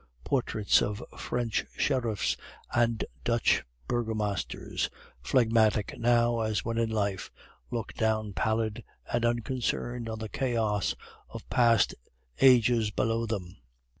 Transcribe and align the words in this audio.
Portraits 0.23 0.81
of 0.81 1.03
French 1.15 1.63
sheriffs 1.77 2.35
and 2.73 3.05
Dutch 3.23 3.63
burgomasters, 3.87 4.89
phlegmatic 5.21 5.95
now 5.99 6.39
as 6.39 6.65
when 6.65 6.79
in 6.79 6.89
life, 6.89 7.29
looked 7.69 7.97
down 7.97 8.33
pallid 8.33 8.83
and 9.13 9.23
unconcerned 9.23 10.09
on 10.09 10.17
the 10.17 10.27
chaos 10.27 10.95
of 11.29 11.47
past 11.51 11.93
ages 12.39 12.89
below 12.89 13.27
them. 13.27 13.57